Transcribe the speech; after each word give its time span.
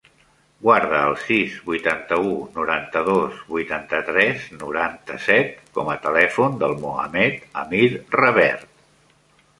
Guarda 0.67 1.01
el 1.09 1.17
sis, 1.23 1.57
vuitanta-u, 1.67 2.31
noranta-dos, 2.55 3.37
vuitanta-tres, 3.57 4.49
noranta-set 4.63 5.61
com 5.77 5.95
a 5.95 5.99
telèfon 6.07 6.59
del 6.65 6.77
Mohamed 6.83 7.49
amir 7.67 7.87
Revert. 8.21 8.69